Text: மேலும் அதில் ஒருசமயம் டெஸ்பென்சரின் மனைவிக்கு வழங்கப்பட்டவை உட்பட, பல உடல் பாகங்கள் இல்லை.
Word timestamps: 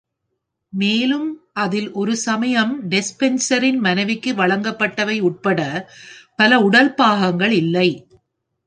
மேலும் 0.73 1.27
அதில் 1.53 1.89
ஒருசமயம் 1.93 2.73
டெஸ்பென்சரின் 2.89 3.79
மனைவிக்கு 3.79 4.33
வழங்கப்பட்டவை 4.33 5.19
உட்பட, 5.21 5.59
பல 6.35 6.59
உடல் 6.59 6.93
பாகங்கள் 6.93 7.51
இல்லை. 7.51 7.89